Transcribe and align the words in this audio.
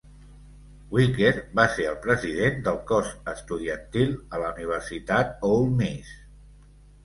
Wicker 0.95 1.33
va 1.59 1.65
ser 1.73 1.85
el 1.89 1.99
president 2.07 2.57
del 2.69 2.81
cos 2.93 3.13
estudiantil 3.35 4.19
a 4.39 4.43
la 4.47 4.51
universitat 4.57 5.41
Ole 5.55 5.73
Miss. 5.81 6.15